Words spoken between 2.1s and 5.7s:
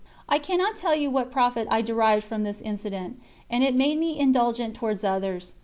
from this incident, and it made me indulgent towards others.